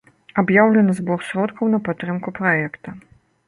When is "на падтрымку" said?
1.77-2.37